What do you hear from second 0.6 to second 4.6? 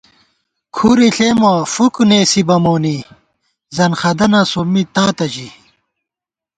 کھُرے ݪېمہ فُک نېسِبہ مونی ځنخَدَنہ